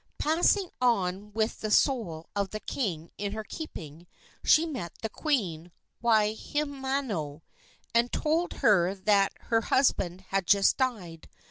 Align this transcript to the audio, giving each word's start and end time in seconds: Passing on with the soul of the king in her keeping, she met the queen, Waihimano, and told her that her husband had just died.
Passing 0.17 0.71
on 0.81 1.31
with 1.33 1.59
the 1.61 1.69
soul 1.69 2.25
of 2.35 2.49
the 2.49 2.59
king 2.59 3.11
in 3.19 3.33
her 3.33 3.43
keeping, 3.43 4.07
she 4.43 4.65
met 4.65 4.93
the 5.03 5.09
queen, 5.09 5.71
Waihimano, 6.03 7.43
and 7.93 8.11
told 8.11 8.51
her 8.65 8.95
that 8.95 9.33
her 9.41 9.61
husband 9.61 10.21
had 10.29 10.47
just 10.47 10.77
died. 10.77 11.29